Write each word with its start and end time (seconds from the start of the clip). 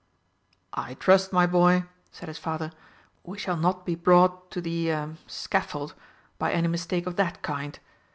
"I 0.73 0.95
trust, 0.95 1.31
my 1.31 1.45
boy," 1.45 1.83
said 2.11 2.27
his 2.27 2.39
father, 2.39 2.71
"we 3.23 3.37
shall 3.37 3.55
not 3.55 3.85
be 3.85 3.93
brought 3.93 4.49
to 4.49 4.59
the 4.59 4.89
er 4.91 5.15
scaffold 5.27 5.93
by 6.39 6.51
any 6.51 6.69
mistake 6.69 7.05
of 7.05 7.17
that 7.17 7.43
kind. 7.43 7.77